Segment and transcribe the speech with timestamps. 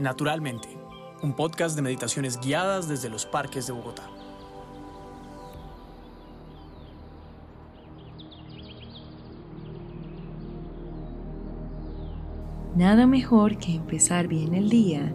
[0.00, 0.66] Naturalmente,
[1.22, 4.08] un podcast de meditaciones guiadas desde los parques de Bogotá.
[12.74, 15.12] Nada mejor que empezar bien el día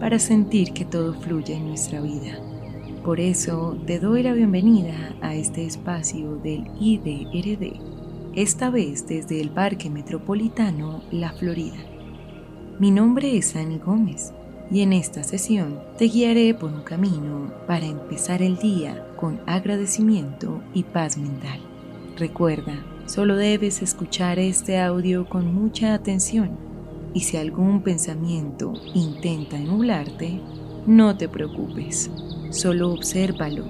[0.00, 2.38] para sentir que todo fluye en nuestra vida.
[3.04, 7.78] Por eso te doy la bienvenida a este espacio del IDRD,
[8.34, 11.91] esta vez desde el Parque Metropolitano La Florida.
[12.78, 14.32] Mi nombre es Annie Gómez
[14.70, 20.62] y en esta sesión te guiaré por un camino para empezar el día con agradecimiento
[20.74, 21.60] y paz mental.
[22.16, 22.74] Recuerda,
[23.06, 26.56] solo debes escuchar este audio con mucha atención
[27.14, 30.40] y si algún pensamiento intenta nublarte,
[30.86, 32.10] no te preocupes
[32.52, 33.64] Solo obsérvalo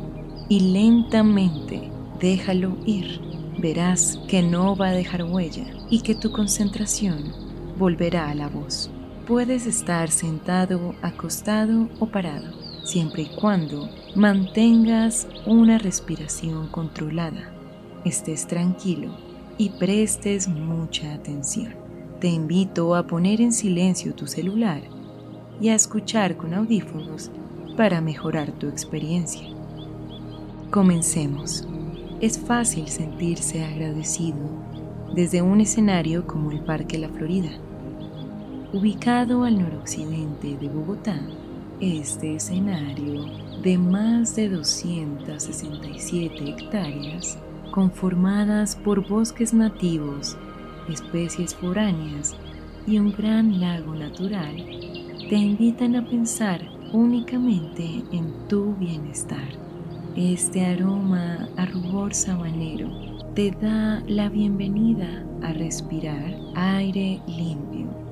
[0.48, 1.88] y lentamente
[2.20, 3.20] déjalo ir.
[3.58, 7.32] Verás que no va a dejar huella y que tu concentración
[7.78, 8.90] volverá a la voz.
[9.26, 12.48] Puedes estar sentado, acostado o parado,
[12.82, 17.52] siempre y cuando mantengas una respiración controlada,
[18.04, 19.16] estés tranquilo
[19.58, 21.72] y prestes mucha atención.
[22.18, 24.82] Te invito a poner en silencio tu celular
[25.60, 27.30] y a escuchar con audífonos
[27.76, 29.46] para mejorar tu experiencia.
[30.72, 31.66] Comencemos.
[32.20, 34.38] Es fácil sentirse agradecido
[35.14, 37.50] desde un escenario como el Parque La Florida.
[38.74, 41.20] Ubicado al noroccidente de Bogotá,
[41.78, 43.26] este escenario
[43.62, 47.36] de más de 267 hectáreas,
[47.70, 50.38] conformadas por bosques nativos,
[50.88, 52.34] especies foráneas
[52.86, 54.56] y un gran lago natural,
[55.28, 59.50] te invitan a pensar únicamente en tu bienestar.
[60.16, 62.88] Este aroma a rubor sabanero
[63.34, 68.11] te da la bienvenida a respirar aire limpio.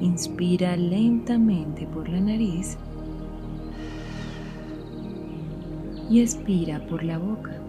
[0.00, 2.78] Inspira lentamente por la nariz
[6.10, 7.60] y expira por la boca.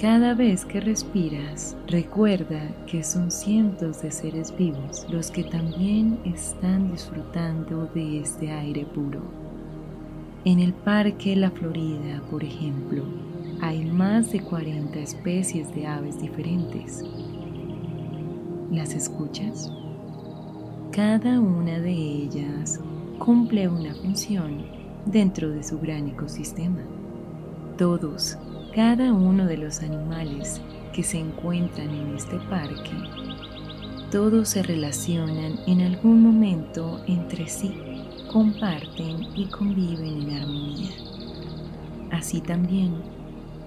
[0.00, 6.92] Cada vez que respiras, recuerda que son cientos de seres vivos los que también están
[6.92, 9.22] disfrutando de este aire puro.
[10.44, 13.02] En el Parque La Florida, por ejemplo,
[13.62, 17.02] hay más de 40 especies de aves diferentes.
[18.74, 19.70] ¿Las escuchas?
[20.90, 22.80] Cada una de ellas
[23.20, 24.66] cumple una función
[25.06, 26.80] dentro de su gran ecosistema.
[27.78, 28.36] Todos
[28.74, 30.60] cada uno de los animales
[30.92, 32.90] que se encuentran en este parque,
[34.10, 37.76] todos se relacionan en algún momento entre sí,
[38.32, 40.90] comparten y conviven en armonía.
[42.10, 42.96] Así también,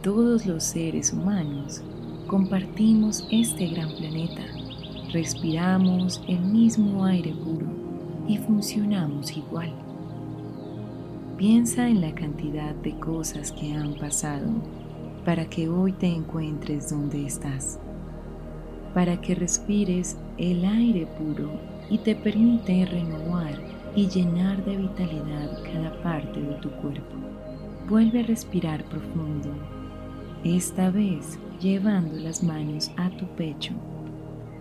[0.03, 1.81] todos los seres humanos
[2.27, 4.43] compartimos este gran planeta,
[5.11, 7.67] respiramos el mismo aire puro
[8.27, 9.71] y funcionamos igual.
[11.37, 14.47] Piensa en la cantidad de cosas que han pasado
[15.23, 17.79] para que hoy te encuentres donde estás,
[18.93, 21.51] para que respires el aire puro
[21.89, 23.55] y te permite renovar
[23.95, 27.15] y llenar de vitalidad cada parte de tu cuerpo.
[27.87, 29.49] Vuelve a respirar profundo,
[30.43, 33.73] esta vez llevando las manos a tu pecho.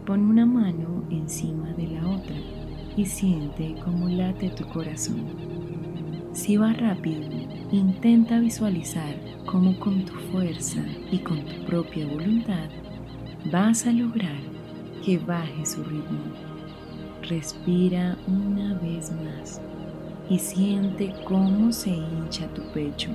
[0.06, 2.36] Pon una mano encima de la otra
[2.96, 5.24] y siente cómo late tu corazón.
[6.32, 7.28] Si va rápido,
[7.72, 9.16] intenta visualizar
[9.46, 10.80] cómo con tu fuerza
[11.10, 12.68] y con tu propia voluntad
[13.50, 14.38] vas a lograr
[15.04, 16.20] que baje su ritmo.
[17.22, 19.60] Respira una vez más
[20.30, 23.10] y siente cómo se hincha tu pecho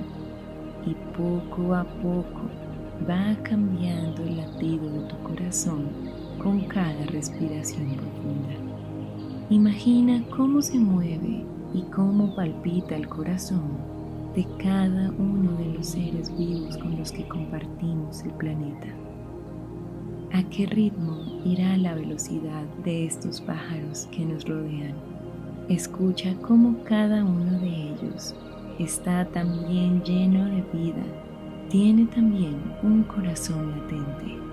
[0.84, 2.50] y poco a poco
[3.08, 5.88] va cambiando el latido de tu corazón
[6.38, 8.72] con cada respiración profunda.
[9.50, 11.44] Imagina cómo se mueve
[11.74, 13.92] y cómo palpita el corazón
[14.34, 18.88] de cada uno de los seres vivos con los que compartimos el planeta.
[20.32, 24.94] ¿A qué ritmo irá la velocidad de estos pájaros que nos rodean?
[25.68, 28.34] Escucha cómo cada uno de ellos
[28.78, 31.04] está también lleno de vida,
[31.68, 34.51] tiene también un corazón latente.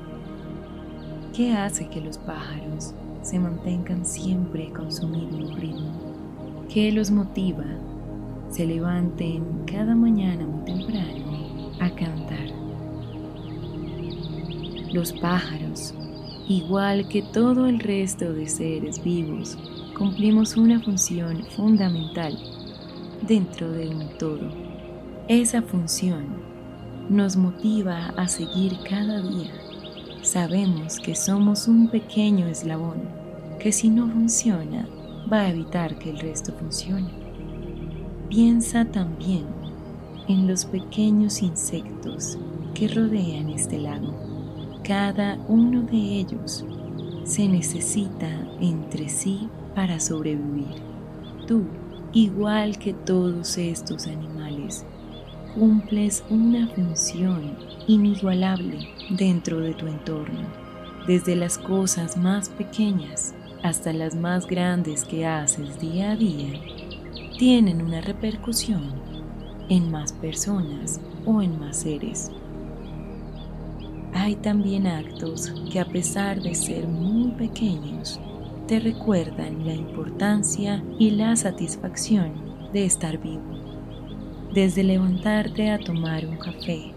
[1.39, 6.65] ¿Qué hace que los pájaros se mantengan siempre con su mismo ritmo?
[6.68, 7.63] ¿Qué los motiva
[8.50, 12.50] se levanten cada mañana muy temprano a cantar.
[14.91, 15.94] Los pájaros,
[16.50, 19.57] igual que todo el resto de seres vivos,
[19.97, 22.38] cumplimos una función fundamental
[23.21, 24.50] dentro de un todo.
[25.30, 26.25] Esa función
[27.09, 29.69] nos motiva a seguir cada día.
[30.31, 33.02] Sabemos que somos un pequeño eslabón
[33.60, 34.88] que si no funciona,
[35.28, 37.10] va a evitar que el resto funcione.
[38.30, 39.48] Piensa también
[40.28, 42.38] en los pequeños insectos
[42.76, 44.14] que rodean este lago.
[44.84, 46.64] Cada uno de ellos
[47.24, 48.30] se necesita
[48.62, 50.75] entre sí para sobrevivir.
[51.48, 51.64] Tú,
[52.14, 54.86] igual que todos estos animales,
[55.56, 60.48] cumples una función inigualable dentro de tu entorno,
[61.08, 63.34] desde las cosas más pequeñas
[63.64, 66.60] hasta las más grandes que haces día a día,
[67.38, 68.94] tienen una repercusión
[69.70, 72.32] en más personas o en más seres.
[74.14, 78.20] Hay también actos que a pesar de ser muy pequeños,
[78.68, 82.34] te recuerdan la importancia y la satisfacción
[82.72, 83.42] de estar vivo.
[84.54, 86.94] Desde levantarte a tomar un café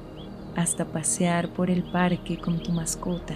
[0.57, 3.35] hasta pasear por el parque con tu mascota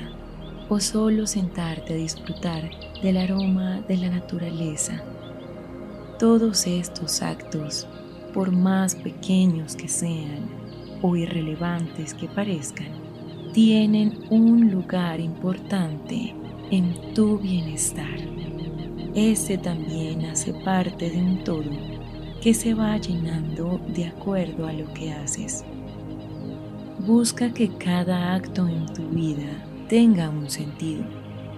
[0.69, 2.71] o solo sentarte a disfrutar
[3.03, 5.03] del aroma de la naturaleza.
[6.19, 7.87] Todos estos actos,
[8.35, 10.49] por más pequeños que sean
[11.03, 12.89] o irrelevantes que parezcan,
[13.53, 16.35] tienen un lugar importante
[16.71, 18.19] en tu bienestar.
[19.15, 21.71] Ese también hace parte de un todo
[22.43, 25.65] que se va llenando de acuerdo a lo que haces.
[27.07, 31.05] Busca que cada acto en tu vida tenga un sentido,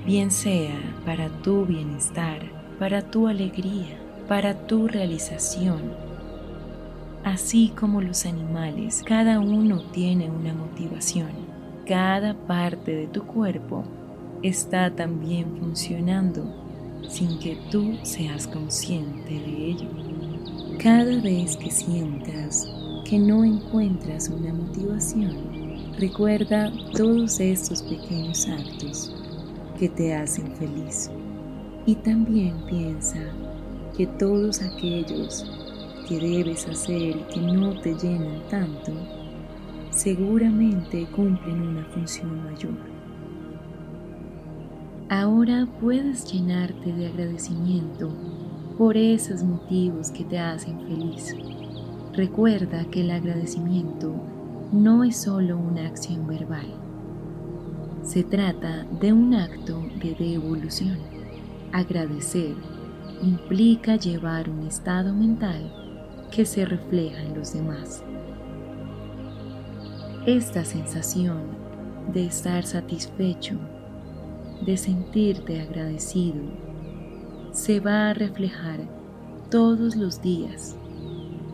[0.04, 2.40] bien sea para tu bienestar,
[2.78, 3.98] para tu alegría,
[4.28, 5.94] para tu realización.
[7.24, 11.30] Así como los animales, cada uno tiene una motivación.
[11.86, 13.84] Cada parte de tu cuerpo
[14.42, 16.44] está también funcionando
[17.08, 19.88] sin que tú seas consciente de ello.
[20.78, 22.68] Cada vez que sientas
[23.08, 25.58] que no encuentras una motivación,
[25.98, 29.12] Recuerda todos estos pequeños actos
[29.76, 31.10] que te hacen feliz
[31.86, 33.18] y también piensa
[33.96, 35.44] que todos aquellos
[36.06, 38.92] que debes hacer y que no te llenan tanto,
[39.90, 42.78] seguramente cumplen una función mayor.
[45.08, 48.08] Ahora puedes llenarte de agradecimiento
[48.78, 51.34] por esos motivos que te hacen feliz.
[52.18, 54.12] Recuerda que el agradecimiento
[54.72, 56.66] no es solo una acción verbal.
[58.02, 60.98] Se trata de un acto de devolución.
[61.72, 62.56] Agradecer
[63.22, 65.72] implica llevar un estado mental
[66.32, 68.02] que se refleja en los demás.
[70.26, 71.42] Esta sensación
[72.12, 73.60] de estar satisfecho,
[74.66, 76.42] de sentirte agradecido,
[77.52, 78.80] se va a reflejar
[79.52, 80.76] todos los días,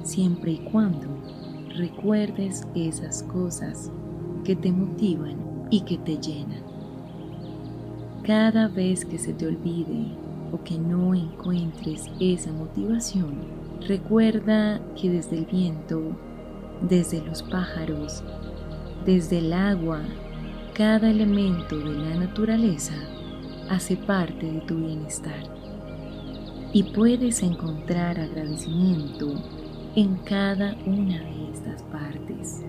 [0.04, 1.08] siempre y cuando
[1.76, 3.90] recuerdes esas cosas
[4.44, 5.36] que te motivan
[5.70, 6.62] y que te llenan.
[8.22, 10.06] Cada vez que se te olvide
[10.52, 13.34] o que no encuentres esa motivación,
[13.86, 16.16] recuerda que desde el viento,
[16.80, 18.22] desde los pájaros,
[19.04, 20.00] desde el agua,
[20.74, 22.94] cada elemento de la naturaleza
[23.68, 25.42] hace parte de tu bienestar.
[26.72, 29.34] Y puedes encontrar agradecimiento
[29.96, 32.64] en cada una de estas partes.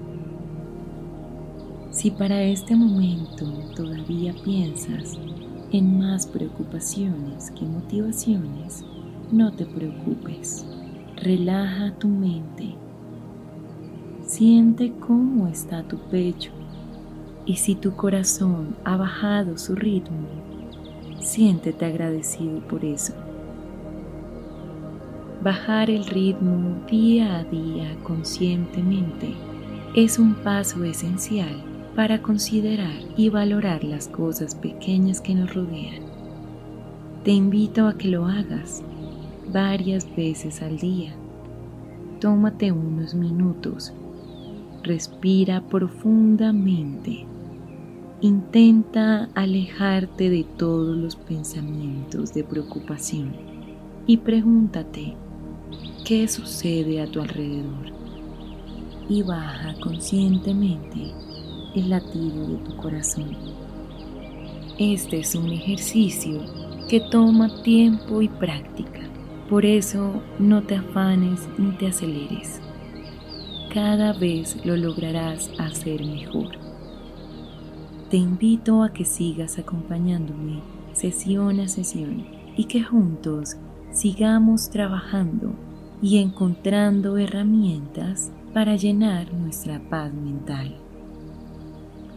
[1.90, 3.46] Si para este momento
[3.76, 5.18] todavía piensas
[5.72, 8.86] en más preocupaciones que motivaciones,
[9.32, 10.68] no te preocupes.
[11.16, 12.76] Relaja tu mente.
[14.22, 16.52] Siente cómo está tu pecho
[17.46, 20.28] y si tu corazón ha bajado su ritmo,
[21.22, 23.14] siéntete agradecido por eso.
[25.46, 29.36] Bajar el ritmo día a día conscientemente
[29.94, 31.64] es un paso esencial
[31.96, 36.02] para considerar y valorar las cosas pequeñas que nos rodean.
[37.24, 38.82] Te invito a que lo hagas
[39.54, 41.14] varias veces al día.
[42.20, 43.94] Tómate unos minutos,
[44.82, 47.28] respira profundamente,
[48.20, 53.36] intenta alejarte de todos los pensamientos de preocupación
[54.08, 55.14] y pregúntate,
[56.06, 57.92] qué sucede a tu alrededor
[59.10, 61.12] y baja conscientemente
[61.74, 63.36] el latido de tu corazón.
[64.78, 66.46] Este es un ejercicio
[66.88, 69.02] que toma tiempo y práctica,
[69.50, 72.62] por eso no te afanes ni te aceleres.
[73.74, 76.52] Cada vez lo lograrás hacer mejor.
[78.12, 80.62] Te invito a que sigas acompañándome
[80.94, 83.58] sesión a sesión y que juntos
[83.92, 85.65] sigamos trabajando
[86.06, 90.78] y encontrando herramientas para llenar nuestra paz mental.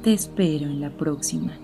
[0.03, 1.59] Te espero en la próxima.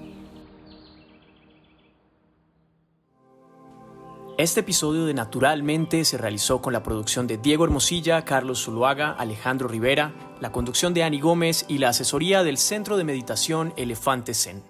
[4.38, 9.68] Este episodio de Naturalmente se realizó con la producción de Diego Hermosilla, Carlos Zuluaga, Alejandro
[9.68, 14.62] Rivera, la conducción de Ani Gómez y la asesoría del Centro de Meditación Elefante Zen.